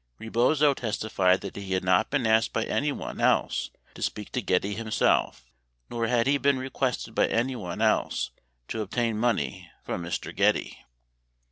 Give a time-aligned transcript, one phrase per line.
[0.17, 4.41] 82 Rebozo testified that he had not been asked by anyone else to speak to
[4.41, 5.45] Getty himself
[5.91, 8.31] nor had he been requested by anyone else
[8.69, 10.35] to obtain money from Mr.
[10.35, 10.83] Getty.